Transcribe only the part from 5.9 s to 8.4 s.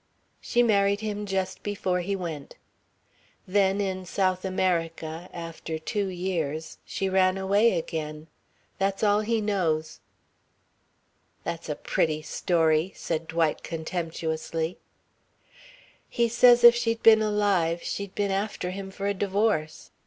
years, she ran away again.